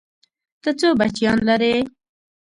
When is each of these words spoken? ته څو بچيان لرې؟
ته 0.61 0.69
څو 0.79 0.89
بچيان 0.99 1.37
لرې؟ 1.47 1.75